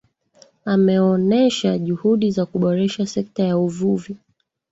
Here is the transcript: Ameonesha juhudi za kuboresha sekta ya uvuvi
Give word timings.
Ameonesha 0.65 1.77
juhudi 1.77 2.31
za 2.31 2.45
kuboresha 2.45 3.05
sekta 3.05 3.43
ya 3.43 3.57
uvuvi 3.57 4.17